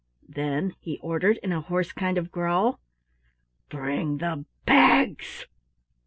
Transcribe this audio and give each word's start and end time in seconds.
Then 0.27 0.73
he 0.79 0.97
ordered 0.97 1.37
in 1.43 1.51
a 1.51 1.61
hoarse 1.61 1.91
kind 1.91 2.17
of 2.17 2.31
growl: 2.31 2.79
"Bring 3.69 4.17
the 4.17 4.45
bags." 4.65 5.45